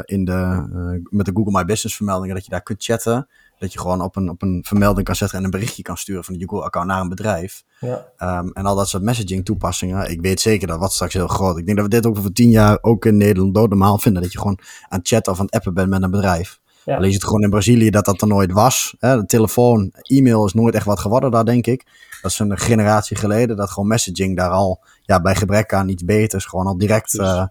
[0.05, 0.67] in de,
[1.09, 3.27] met de Google My Business vermeldingen, dat je daar kunt chatten.
[3.59, 6.23] Dat je gewoon op een, op een vermelding kan zetten en een berichtje kan sturen
[6.23, 7.63] van je Google-account naar een bedrijf.
[7.79, 8.05] Ja.
[8.39, 10.11] Um, en al dat soort messaging toepassingen.
[10.11, 11.57] Ik weet zeker dat wat straks heel groot.
[11.57, 14.21] Ik denk dat we dit ook over tien jaar ook in Nederland normaal vinden.
[14.21, 16.59] Dat je gewoon aan het chatten of aan het appen bent met een bedrijf.
[16.87, 16.95] Ja.
[16.95, 18.95] Alleen ziet gewoon in Brazilië dat dat er nooit was.
[18.99, 19.17] Hè?
[19.17, 21.85] De telefoon, e-mail is nooit echt wat geworden daar, denk ik.
[22.21, 23.57] Dat is een generatie geleden.
[23.57, 27.45] Dat gewoon messaging daar al ja, bij gebrek aan iets beters gewoon al direct uh,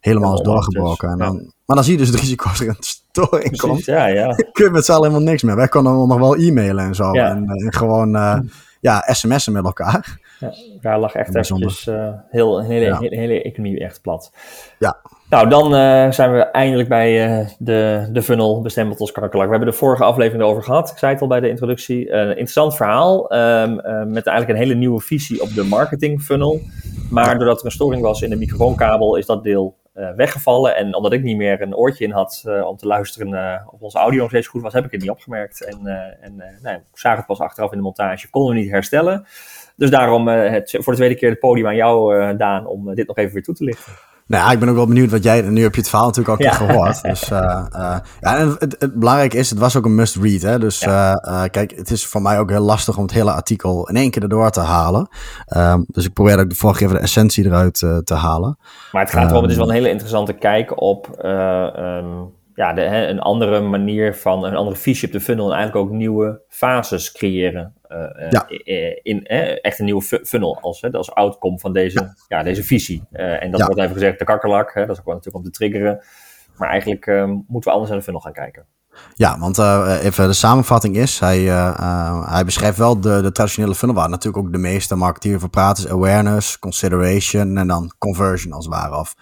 [0.00, 1.08] helemaal is doorgebroken.
[1.08, 3.84] En dan, Maar dan zie je dus het risico als er een storing komt.
[3.84, 4.34] Ja, ja.
[4.52, 5.56] Kun je met z'n allen helemaal niks meer.
[5.56, 7.12] Wij konden nog wel e-mailen en zo.
[7.12, 8.38] En, en, gewoon uh,
[8.80, 10.20] ja, sms'en met elkaar.
[10.40, 12.98] Ja, daar lag echt eventjes uh, heel, een hele, ja.
[12.98, 14.32] hele, hele economie echt plat.
[14.78, 15.00] Ja.
[15.30, 19.46] Nou, dan uh, zijn we eindelijk bij uh, de, de funnel bestemmeld als kakkelak.
[19.46, 20.90] We hebben de vorige aflevering erover gehad.
[20.90, 22.12] Ik zei het al bij de introductie.
[22.12, 23.74] een interessant verhaal um,
[24.12, 26.60] met eigenlijk een hele nieuwe visie op de marketing funnel.
[27.10, 29.76] Maar doordat er een storing was in de microfoonkabel is dat deel
[30.16, 30.76] weggevallen.
[30.76, 34.20] En omdat ik niet meer een oortje in had om te luisteren of onze audio
[34.20, 35.64] nog steeds goed was, heb ik het niet opgemerkt.
[35.64, 35.86] En,
[36.20, 39.26] en nou, ik zag het pas achteraf in de montage, konden we niet herstellen.
[39.76, 43.16] Dus daarom het, voor de tweede keer het podium aan jou, Daan, om dit nog
[43.16, 43.92] even weer toe te lichten.
[44.28, 45.40] Nou ja, ik ben ook wel benieuwd wat jij...
[45.40, 46.52] Nu heb je het verhaal natuurlijk al ja.
[46.52, 47.02] gehoord.
[47.02, 47.38] Dus uh,
[47.72, 50.42] uh, ja, en het, het belangrijke is, het was ook een must-read.
[50.42, 50.58] Hè?
[50.58, 51.24] Dus ja.
[51.24, 54.10] uh, kijk, het is voor mij ook heel lastig om het hele artikel in één
[54.10, 55.08] keer erdoor te halen.
[55.56, 58.58] Um, dus ik probeer ook de vorige keer de essentie eruit te halen.
[58.92, 61.20] Maar het gaat erom, het is wel een hele interessante kijk op...
[61.24, 65.56] Um, ja, de, hè, een andere manier van, een andere visie op de funnel en
[65.56, 67.74] eigenlijk ook nieuwe fases creëren.
[67.88, 68.48] Uh, ja.
[69.02, 69.26] in,
[69.62, 72.36] echt een nieuwe funnel als, hè, als outcome van deze, ja.
[72.38, 73.02] ja deze visie.
[73.10, 75.58] En dat wordt even gezegd de kakkerlak, hè, dat is ook wel natuurlijk om te
[75.58, 76.04] triggeren.
[76.56, 78.66] Maar eigenlijk uh, moeten we anders naar de funnel gaan kijken.
[79.14, 83.74] Ja, want uh, even de samenvatting is, hij, uh, hij beschrijft wel de, de traditionele
[83.74, 88.52] funnel, waar natuurlijk ook de meeste marketeers over praten, is awareness, consideration en dan conversion
[88.52, 88.96] als het ware.
[88.96, 89.14] Of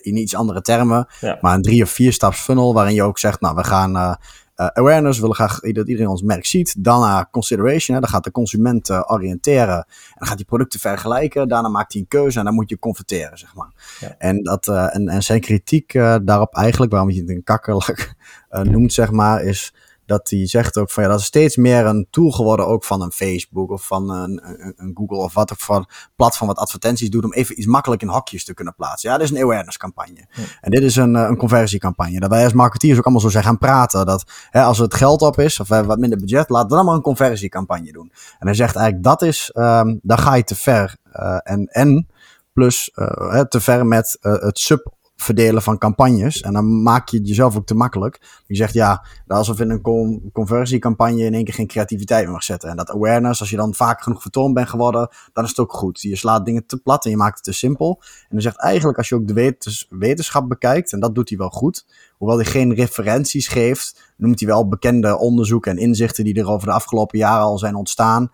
[0.00, 1.38] in iets andere termen, ja.
[1.40, 4.14] maar een drie of vier staps funnel waarin je ook zegt, nou we gaan uh,
[4.56, 6.84] awareness, we willen graag dat iedereen ons merk ziet.
[6.84, 9.76] Daarna consideration, hè, dan gaat de consument uh, oriënteren.
[9.76, 11.48] En dan gaat hij producten vergelijken.
[11.48, 13.70] Daarna maakt hij een keuze en dan moet je converteren, zeg maar.
[14.00, 14.14] Ja.
[14.18, 15.92] En, dat, uh, en, en zijn kritiek
[16.22, 18.14] daarop eigenlijk, waarom je het een kakkerlak
[18.72, 19.72] noemt, zeg maar, is
[20.06, 23.02] dat hij zegt ook van ja, dat is steeds meer een tool geworden ook van
[23.02, 27.10] een Facebook of van een, een, een Google of wat ook voor platform wat advertenties
[27.10, 29.10] doet om even iets makkelijk in hokjes te kunnen plaatsen.
[29.10, 30.26] Ja, dit is een awareness campagne.
[30.30, 30.42] Ja.
[30.60, 32.20] En dit is een, een conversiecampagne.
[32.20, 34.06] Dat wij als marketeers ook allemaal zo zijn gaan praten.
[34.06, 36.74] Dat hè, als het geld op is of we hebben wat minder budget, laten we
[36.74, 38.12] dan maar een conversiecampagne doen.
[38.38, 40.96] En hij zegt eigenlijk dat is, um, dan ga je te ver.
[41.12, 42.08] Uh, en, en
[42.52, 46.40] plus uh, te ver met uh, het sub verdelen van campagnes.
[46.40, 48.42] En dan maak je het jezelf ook te makkelijk.
[48.46, 52.70] Je zegt ja, alsof in een conversiecampagne in één keer geen creativiteit meer mag zetten.
[52.70, 55.72] En dat awareness, als je dan vaak genoeg vertoond bent geworden, dan is het ook
[55.72, 56.00] goed.
[56.00, 57.98] Je slaat dingen te plat en je maakt het te simpel.
[58.00, 59.56] En dan zegt eigenlijk, als je ook de
[59.88, 61.86] wetenschap bekijkt, en dat doet hij wel goed,
[62.18, 66.66] hoewel hij geen referenties geeft, noemt hij wel bekende onderzoeken en inzichten die er over
[66.66, 68.30] de afgelopen jaren al zijn ontstaan.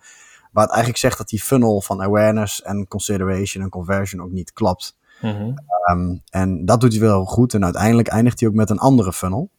[0.51, 4.53] Waar het eigenlijk zegt dat die funnel van awareness en consideration en conversion ook niet
[4.53, 4.97] klopt.
[5.23, 5.53] Mhm.
[5.83, 7.53] Ehm, en dat doet hij wel goed.
[7.53, 9.49] En uiteindelijk eindigt hij ook met een andere funnel.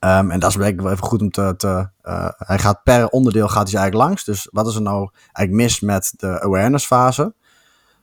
[0.00, 1.88] Um, en dat is wel even goed om te.
[2.02, 4.24] uh, hij gaat per onderdeel gaat hij eigenlijk langs.
[4.24, 7.34] Dus wat is er nou eigenlijk mis met de awareness fase?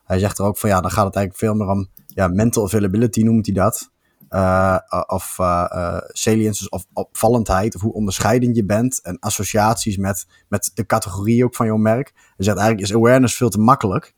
[0.03, 2.63] Hij zegt er ook van ja, dan gaat het eigenlijk veel meer om ja, mental
[2.63, 3.91] availability noemt hij dat.
[4.29, 9.01] Uh, of uh, uh, salience, of opvallendheid, of hoe onderscheidend je bent.
[9.01, 12.11] En associaties met, met de categorie ook van jouw merk.
[12.13, 14.13] Hij zegt eigenlijk is awareness veel te makkelijk.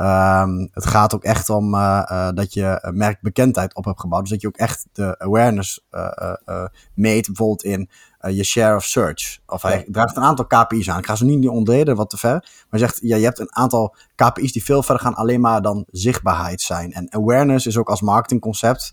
[0.00, 4.20] Um, het gaat ook echt om uh, uh, dat je merkbekendheid op hebt gebouwd.
[4.20, 9.38] Dus dat je ook echt de awareness uh, meet, bijvoorbeeld in je share of search.
[9.46, 10.98] Of hij draagt een aantal KPI's aan.
[10.98, 12.32] Ik ga ze niet ontleden, wat te ver.
[12.32, 15.62] Maar hij zegt, ja, je hebt een aantal KPI's die veel verder gaan alleen maar
[15.62, 16.92] dan zichtbaarheid zijn.
[16.92, 18.92] En awareness is ook als marketingconcept,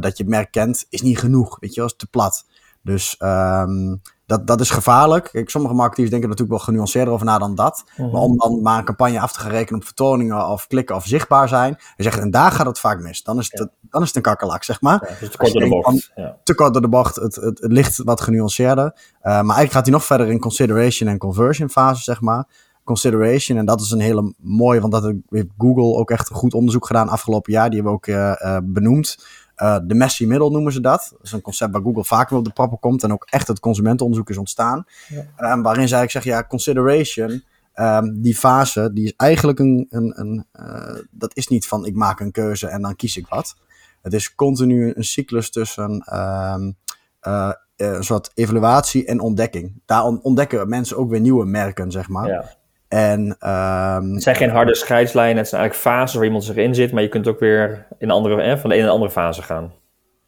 [0.00, 1.56] dat je merk kent, is niet genoeg.
[1.60, 2.46] Weet je wel, is te plat.
[2.82, 5.28] Dus um, dat, dat is gevaarlijk.
[5.32, 7.84] Kijk, sommige marketeers denken natuurlijk wel genuanceerder over na dan dat.
[7.96, 8.10] Mhm.
[8.10, 11.06] Maar om dan maar een campagne af te gaan rekenen op vertoningen of klikken of
[11.06, 11.76] zichtbaar zijn.
[11.96, 13.22] En zeggen, en daar gaat het vaak mis.
[13.22, 15.06] Dan is het, dan is het een kakkelak, zeg maar.
[15.08, 16.10] Ja, dus te kort door de bocht.
[16.14, 16.36] Ja.
[16.42, 17.16] Te kort door de bocht.
[17.16, 18.84] Het, het, het ligt wat genuanceerder.
[18.84, 18.92] Uh,
[19.22, 22.46] maar eigenlijk gaat hij nog verder in consideration en conversion fase, zeg maar.
[22.84, 26.86] Consideration, en dat is een hele mooie, want dat heeft Google ook echt goed onderzoek
[26.86, 27.70] gedaan afgelopen jaar.
[27.70, 29.18] Die hebben we ook uh, uh, benoemd.
[29.56, 31.08] Uh, de messy middle noemen ze dat.
[31.10, 33.48] Dat is een concept waar Google vaak wel op de proppen komt en ook echt
[33.48, 34.84] het consumentenonderzoek is ontstaan.
[35.08, 35.52] Ja.
[35.52, 37.42] Um, waarin zij eigenlijk zeggen, ja, consideration,
[37.74, 41.94] um, die fase, die is eigenlijk een, een, een uh, dat is niet van ik
[41.94, 43.56] maak een keuze en dan kies ik wat.
[44.02, 46.76] Het is continu een cyclus tussen um,
[47.22, 49.80] uh, een soort evaluatie en ontdekking.
[49.86, 52.28] Daar ontdekken mensen ook weer nieuwe merken, zeg maar.
[52.28, 52.60] Ja.
[52.92, 56.74] En, um, het zijn geen harde scheidslijnen, het zijn eigenlijk fases waar iemand zich in
[56.74, 59.12] zit, maar je kunt ook weer in andere, eh, van de ene naar de andere
[59.12, 59.72] fase gaan.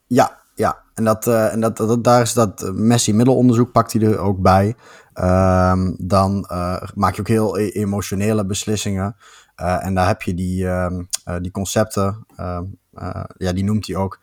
[0.06, 0.82] Ja, ja.
[0.94, 4.74] En, dat, uh, en dat, dat, daar is dat Messi-middelonderzoek pakt hij er ook bij.
[5.14, 9.16] Um, dan uh, maak je ook heel e emotionele beslissingen.
[9.62, 11.08] Uh, en daar heb je die, um,
[11.40, 12.26] die concepten,
[13.36, 14.20] ja, die noemt hij ook.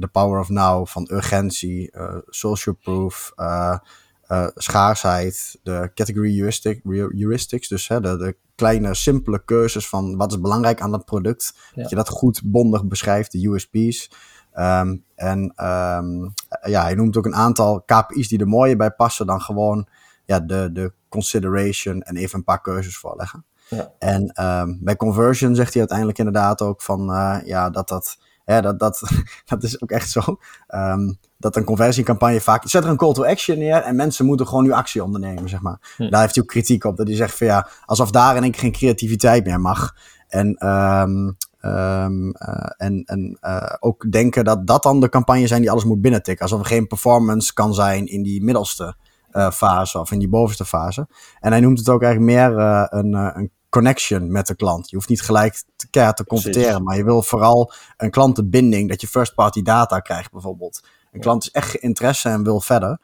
[0.00, 1.92] The Power of Now, van urgentie,
[2.28, 3.32] social proof,
[4.34, 10.32] uh, schaarsheid, de category heuristic, heuristics, dus hè, de, de, kleine, simpele keuzes van wat
[10.32, 11.54] is belangrijk aan dat product.
[11.74, 11.80] Ja.
[11.82, 14.10] Dat je dat goed bondig beschrijft, de USP's.
[14.58, 19.26] Um, en um, ja, hij noemt ook een aantal KPI's die er mooier bij passen
[19.26, 19.88] dan gewoon
[20.24, 23.44] ja, de, de consideration en even een paar keuzes voorleggen.
[23.68, 23.92] Ja.
[23.98, 28.60] En um, bij conversion zegt hij uiteindelijk inderdaad ook van uh, ja, dat dat ja,
[28.60, 29.02] dat, dat,
[29.50, 30.20] dat is ook echt zo.
[30.68, 32.68] Um, dat een conversiecampagne vaak.
[32.68, 35.60] Zet er een call to action neer en mensen moeten gewoon nu actie ondernemen, zeg
[35.60, 35.94] maar.
[35.96, 36.10] Hm.
[36.10, 36.96] Daar heeft hij ook kritiek op.
[36.96, 39.94] Dat hij zegt van ja, alsof daar in één geen creativiteit meer mag.
[40.28, 45.60] En, um, um, uh, en, en uh, ook denken dat dat dan de campagne zijn
[45.60, 46.44] die alles moet binnentikken.
[46.44, 48.96] Alsof er geen performance kan zijn in die middelste
[49.32, 51.08] uh, fase of in die bovenste fase.
[51.40, 52.58] En hij noemt het ook eigenlijk meer
[52.90, 54.90] een, een connection met de klant.
[54.90, 56.24] Je hoeft niet gelijk te keihard te
[56.82, 60.84] maar je wil vooral een klantenbinding, dat je first party data krijgt bijvoorbeeld.
[61.12, 62.98] Een klant is echt geïnteresse en wil verder.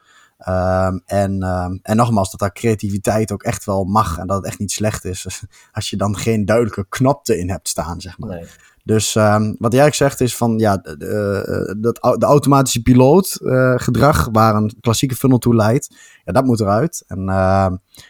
[0.49, 4.47] Um, en, um, en nogmaals, dat daar creativiteit ook echt wel mag en dat het
[4.47, 8.31] echt niet slecht is als je dan geen duidelijke knop in hebt staan, zeg maar.
[8.31, 8.47] Nee.
[8.85, 13.75] Dus um, wat jij zegt is van ja, de, de, de, de automatische piloot uh,
[13.77, 17.05] gedrag waar een klassieke funnel toe leidt, ja, dat moet eruit.
[17.07, 17.69] En uh,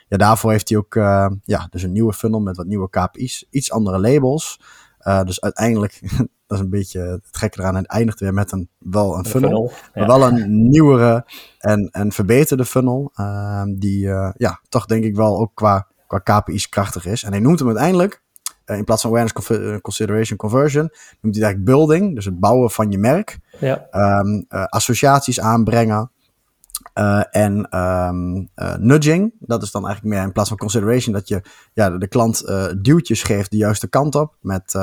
[0.08, 3.46] ja, daarvoor heeft hij ook uh, ja, dus een nieuwe funnel met wat nieuwe KPI's,
[3.50, 4.60] iets andere labels.
[5.00, 6.00] Uh, dus uiteindelijk,
[6.46, 9.50] dat is een beetje het gekke eraan, het eindigt weer met een, wel een funnel,
[9.50, 11.26] funnel maar wel een nieuwere
[11.58, 13.12] en, en verbeterde funnel.
[13.76, 14.06] Die
[14.36, 17.22] ja, toch denk ik wel ook qua, qua KPI's krachtig is.
[17.22, 18.22] En hij noemt hem uiteindelijk
[18.76, 22.90] in plaats van awareness, eh, consideration, conversion, noemt hij eigenlijk building, dus het bouwen van
[22.90, 23.38] je merk.
[23.60, 23.86] Ja.
[23.92, 26.10] Um, uh, associaties aanbrengen.
[26.94, 31.42] Uh, en um, nudging, dat is dan eigenlijk meer in plaats van consideration, dat je
[31.72, 32.52] ja, de klant
[32.82, 34.74] duwtjes geeft de juiste kant op, met,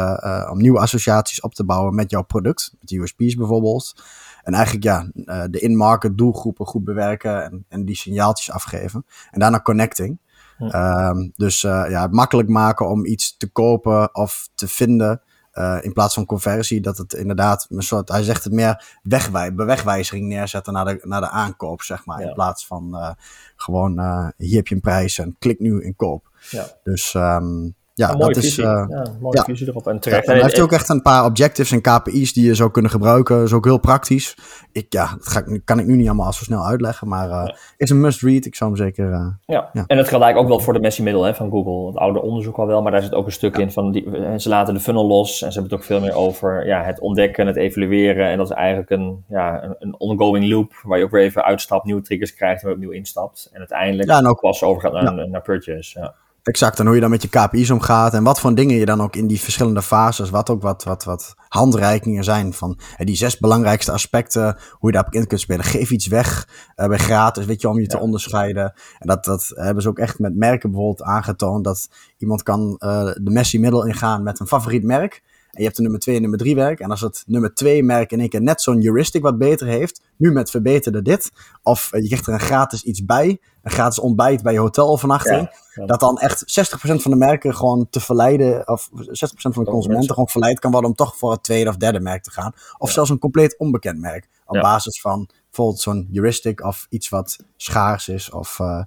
[0.52, 4.04] om nieuwe associaties op te bouwen met jouw product, met USP's bijvoorbeeld.
[4.43, 5.10] En eigenlijk ja,
[5.47, 9.06] de in-market doelgroepen goed bewerken en, en die signaaltjes afgeven.
[9.32, 10.19] En daarna connecting.
[10.60, 15.22] Um, dus uh, ja, het makkelijk maken om iets te kopen of te vinden.
[15.54, 19.54] Uh, in plaats van conversie, dat het inderdaad een soort, hij zegt het meer wegwij
[19.54, 22.22] bewegwijzering neerzetten naar de, naar de aankoop, zeg maar.
[22.22, 22.28] Ja.
[22.28, 23.12] In plaats van uh,
[23.56, 23.91] gewoon,
[24.38, 26.30] hier heb je een prijs en klik nu in koop.
[26.50, 26.65] Ja.
[26.84, 28.43] Dus um, ja, dat is.
[28.43, 28.63] Visie.
[28.63, 29.88] Uh, ja, mooie visie erop.
[29.88, 30.25] En terecht.
[30.25, 32.91] Ja, en hij heeft ook echt een paar objectives en KPI's die je zou kunnen
[32.91, 33.36] gebruiken.
[33.36, 34.38] Dat is ook heel praktisch.
[34.71, 37.89] Ik, ja, dat ga kan ik nu niet allemaal zo snel uitleggen, maar uh, is
[37.89, 38.45] een must-read.
[38.45, 39.10] Ik zou hem zeker.
[39.10, 39.69] Uh, ja.
[39.73, 41.88] en dat geldt eigenlijk ook wel voor de Messi Middle van Google.
[41.88, 43.91] Het oude onderzoek al wel, maar daar zit ook een stuk in van.
[43.91, 46.83] Die, ze laten de funnel los en ze hebben het ook veel meer over ja,
[46.83, 48.27] het ontdekken, het evalueren.
[48.27, 51.43] En dat is eigenlijk een, ja, een, een ongoing loop waar je ook weer even
[51.43, 53.49] uitstapt, nieuwe triggers krijgt en weer opnieuw instapt.
[53.51, 55.99] En uiteindelijk ja, en ook, pas overgaat naar, naar purchase.
[55.99, 56.13] Ja.
[56.47, 59.01] Exact, en hoe je dan met je KPI's omgaat en wat voor dingen je dan
[59.01, 63.38] ook in die verschillende fases, wat ook wat, wat, wat handreikingen zijn van die zes
[63.38, 65.65] belangrijkste aspecten, hoe je daarop in kunt spelen.
[65.65, 68.73] Geef iets weg uh, bij gratis, weet je, om je te onderscheiden.
[68.99, 73.03] En dat, dat hebben ze ook echt met merken bijvoorbeeld aangetoond, dat iemand kan uh,
[73.03, 75.23] de Messi middel ingaan met een favoriet merk.
[75.58, 76.80] Je hebt de nummer 2 en nummer 3 werk.
[76.80, 80.02] En als het nummer 2 merk in één keer net zo'n heuristic wat beter heeft,
[80.17, 81.32] nu met verbeterde dit,
[81.63, 85.50] of uh, je krijgt er een gratis iets bij, een gratis ontbijt bij je hotelovernachting,
[85.74, 88.93] ja, dat dan echt 60% van de merken gewoon te verleiden, of 60%
[89.32, 92.24] van de consumenten gewoon verleid kan worden om toch voor het tweede of derde merk
[92.24, 92.54] te gaan.
[92.78, 94.28] Of zelfs een compleet onbekend merk.
[94.46, 98.32] Op basis van bijvoorbeeld zo'n heuristic of iets wat schaars is.
[98.32, 98.84] Of, uh,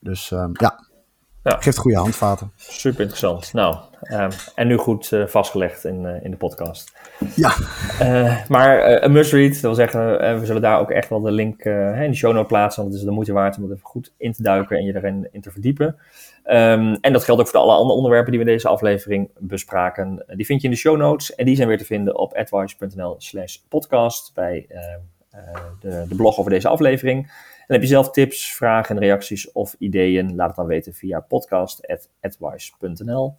[0.00, 0.86] dus uh, ja,
[1.42, 1.56] ja.
[1.60, 2.52] Geeft goede handvaten.
[2.56, 3.52] Super interessant.
[3.52, 3.76] Nou,
[4.12, 6.92] um, en nu goed uh, vastgelegd in, uh, in de podcast.
[7.34, 7.54] Ja.
[8.02, 11.30] Uh, maar een must read, dat wil zeggen, we zullen daar ook echt wel de
[11.30, 12.82] link in de show note plaatsen.
[12.82, 14.96] Want het is de moeite waard om het even goed in te duiken en je
[14.96, 15.96] erin in te verdiepen.
[16.44, 20.24] Um, en dat geldt ook voor alle andere onderwerpen die we in deze aflevering bespraken.
[20.26, 23.14] Die vind je in de show notes en die zijn weer te vinden op advice.nl
[23.18, 24.66] slash podcast bij
[25.80, 27.32] de, de blog over deze aflevering
[27.66, 30.34] heb je zelf tips, vragen, reacties of ideeën?
[30.34, 33.36] Laat het dan weten via podcast.advice.nl.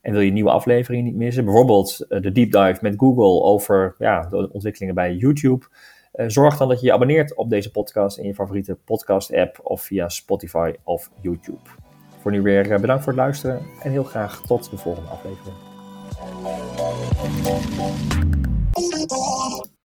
[0.00, 1.44] En wil je nieuwe afleveringen niet missen?
[1.44, 5.66] Bijvoorbeeld eh, de deep dive met Google over ja, de ontwikkelingen bij YouTube.
[6.14, 9.82] Uh, zorg dan dat je je abonneert op deze podcast in je favoriete podcast-app of
[9.82, 11.68] via Spotify of YouTube.
[12.20, 15.56] Voor nu weer uh, bedankt voor het luisteren en heel graag tot de volgende aflevering.